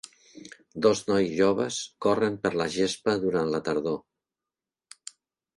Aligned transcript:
Dos 0.85 1.01
nois 1.09 1.27
joves 1.41 1.77
corren 2.05 2.39
per 2.47 2.53
la 2.63 2.67
gespa 2.79 3.15
durant 3.27 3.53
la 3.57 3.63
tardor. 3.69 4.01